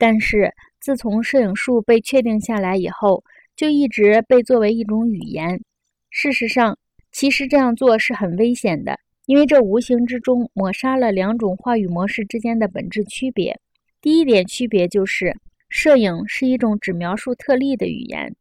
[0.00, 0.50] 但是
[0.80, 3.22] 自从摄影术被确定下来以后，
[3.54, 5.60] 就一直被作为一种语言。
[6.08, 6.78] 事实上，
[7.12, 13.60] 其实这样做是很危险的，因为这无形之中抹杀了两种话语模式之间的本质区别。
[14.00, 15.36] 第一点区别就是，
[15.68, 18.34] 摄影是一种只描述特例的语言，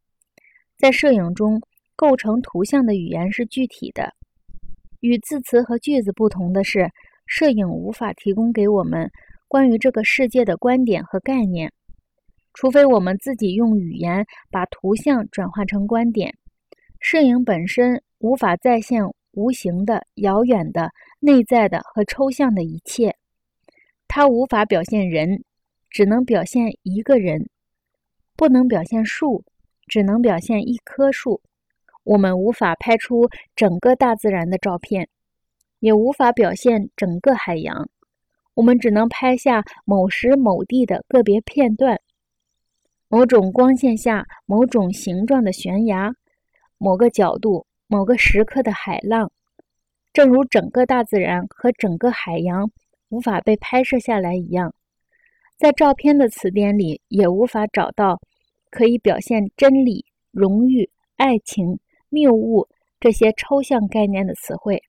[0.77, 1.61] 在摄影中
[1.97, 4.13] 构成图像的语言是具体的。
[5.01, 6.89] 与字词和句子不同的是，
[7.25, 9.11] 摄影无法提供给我们
[9.49, 11.73] 关于这个世界的观点和概念，
[12.53, 16.35] 除非我们自己用语言把图像转化成观点。
[16.99, 19.01] 摄影本身无法再现
[19.31, 23.15] 无形的、遥远的、内在的和抽象的一切，
[24.07, 25.43] 它无法表现人，
[25.89, 27.41] 只能表现一个人；
[28.35, 29.43] 不能表现树，
[29.87, 31.41] 只能表现一棵树。
[32.03, 35.09] 我们无法拍出整个大自然的照片，
[35.79, 37.89] 也无法表现整个海洋。
[38.53, 41.99] 我们只能拍下某时某地的个别片段，
[43.07, 46.13] 某种光线下某种形状的悬崖。
[46.77, 49.29] 某个角度、某个时刻的海浪，
[50.13, 52.71] 正如整个大自然和整个海洋
[53.09, 54.73] 无法被拍摄下来一样，
[55.57, 58.21] 在照片的词典里也无法找到
[58.71, 62.65] 可以表现真理、荣誉、爱情、谬误
[62.97, 64.81] 这些抽象概念的词汇。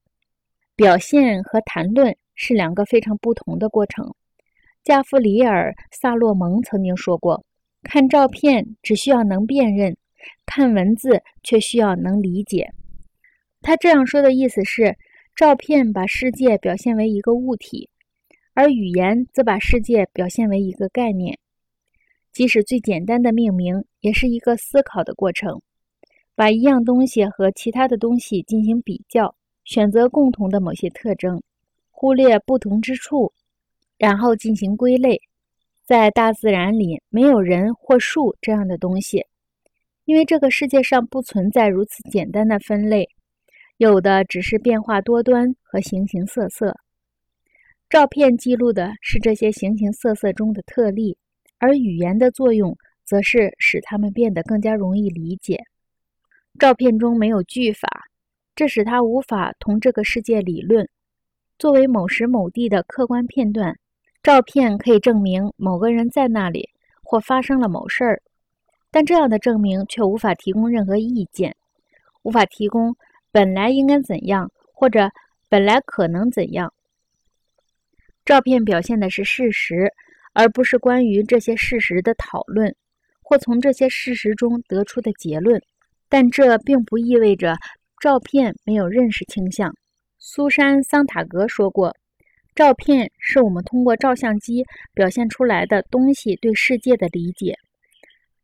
[0.77, 4.15] 表现和谈论是两个非常不同的过程。
[4.83, 7.45] 加夫里尔·萨洛蒙曾经说过
[7.85, 9.95] ：“看照片只需要能辨认。”
[10.47, 12.73] 看文字却需要能理解。
[13.61, 14.97] 他这样说的意思是，
[15.37, 17.91] 照片把世界表现为一个物体，
[18.55, 21.39] 而语言则把世界表现为一个概念。
[22.33, 25.61] 即使最简单的命名，也是一个思考的过程，
[26.35, 31.43] 把一样东西和其他的东西进行比较，选择共同的某些特征，
[32.01, 33.31] 忽略不同之处，
[33.99, 35.21] 然后进行归类。
[35.85, 39.27] 在大自然里，没有人或树这样的东西。
[40.07, 43.07] 因为这个世界上不存在如此简单的分类，
[43.77, 46.75] 有的只是变化多端和形形色色。
[47.91, 51.19] 照片记录的是这些形形色色中的特例，
[51.59, 52.75] 而语言的作用
[53.05, 55.63] 则是使它们变得更加容易理解。
[56.59, 57.87] 照片中没有句法，
[58.57, 60.89] 这使它无法同这个世界理论。
[61.61, 63.77] 作为某时某地的客观片段，
[64.23, 66.71] 照片可以证明某个人在那里
[67.03, 68.23] 或发生了某事儿。
[68.91, 71.55] 但这样的证明却无法提供任何意见，
[72.23, 72.97] 无法提供
[73.31, 75.11] 本来应该怎样或者
[75.51, 76.73] 本来可能怎样。
[78.25, 79.93] 照片表现的是事实，
[80.33, 82.75] 而不是关于这些事实的讨论
[83.21, 85.63] 或从这些事实中得出的结论。
[86.09, 87.55] 但这并不意味着
[88.01, 89.75] 照片没有认识倾向。
[90.23, 91.97] 苏珊·桑塔格说过
[92.55, 97.57] ：“照片是我们通过照相机表现出来的东西对世界的理解。”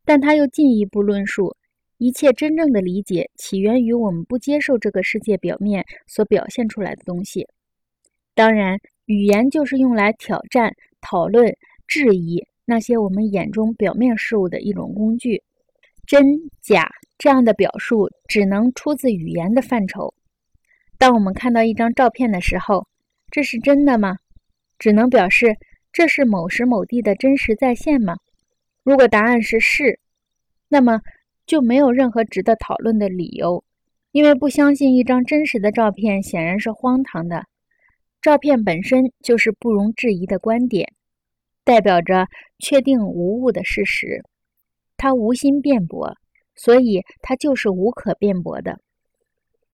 [0.03, 1.55] 但他又进一步论述，
[1.99, 7.47] 一切真正的理解起源于我们不接受这个世界表面所表现出来的东西。
[8.33, 11.55] 当然，语言就是用来挑战、讨论、
[11.85, 15.43] 质疑那些我们眼中表面事物的一种工具。
[16.07, 16.25] 真
[16.59, 16.89] 假
[17.19, 20.11] 这样的表述只能出自语言的范畴。
[20.97, 22.87] 当我们看到一张照片的时候，
[23.29, 24.17] 这是真的吗？
[24.79, 25.55] 只能表示
[25.91, 28.17] 这是某时某地的真实再现吗？
[28.83, 29.99] 如果答案是是，
[30.67, 31.01] 那么
[31.45, 33.63] 就没有任何值得讨论的理由，
[34.11, 37.45] 因为不相信一张真实的照片显然是荒唐的。
[38.21, 40.93] 照片本身就是不容置疑的观点，
[41.63, 42.27] 代表着
[42.59, 44.23] 确定无误的事实，
[44.97, 46.15] 它无心辩驳，
[46.55, 48.79] 所以它就是无可辩驳的。